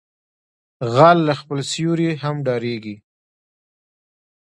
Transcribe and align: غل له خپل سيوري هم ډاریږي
غل 0.95 1.17
له 1.27 1.33
خپل 1.41 1.59
سيوري 1.71 2.09
هم 2.23 2.35
ډاریږي 2.47 2.95